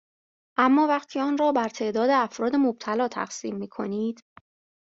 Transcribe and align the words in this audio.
اما 0.57 0.87
وقتی 0.87 1.19
آن 1.19 1.37
را 1.37 1.51
بر 1.51 1.69
تعداد 1.69 2.09
افراد 2.09 2.55
مبتلا 2.55 3.07
تقسیم 3.07 3.55
میکنید 3.55 4.19